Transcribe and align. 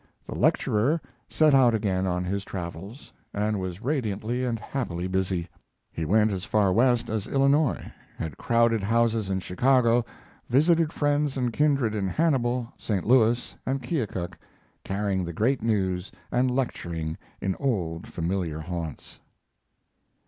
The 0.25 0.33
lecturer 0.33 0.99
set 1.29 1.53
out 1.53 1.75
again 1.75 2.07
on 2.07 2.23
his 2.23 2.43
travels, 2.43 3.13
and 3.35 3.59
was 3.59 3.83
radiantly 3.83 4.43
and 4.43 4.57
happily 4.57 5.05
busy. 5.05 5.47
He 5.91 6.05
went 6.05 6.31
as 6.31 6.43
far 6.43 6.73
west 6.73 7.07
as 7.07 7.27
Illinois, 7.27 7.91
had 8.17 8.35
crowded 8.35 8.81
houses 8.81 9.29
in 9.29 9.41
Chicago, 9.41 10.03
visited 10.49 10.91
friends 10.91 11.37
and 11.37 11.53
kindred 11.53 11.93
in 11.93 12.07
Hannibal, 12.07 12.73
St. 12.79 13.05
Louis, 13.05 13.55
and 13.63 13.83
Keokuk, 13.83 14.39
carrying 14.83 15.23
the 15.23 15.33
great 15.33 15.61
news, 15.61 16.11
and 16.31 16.49
lecturing 16.49 17.15
in 17.39 17.55
old 17.59 18.07
familiar 18.07 18.59
haunts. 18.59 19.19